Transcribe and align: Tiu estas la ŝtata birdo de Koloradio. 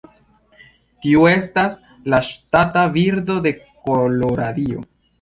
Tiu 1.03 1.27
estas 1.33 1.77
la 2.15 2.23
ŝtata 2.31 2.89
birdo 2.99 3.39
de 3.49 3.55
Koloradio. 3.87 4.87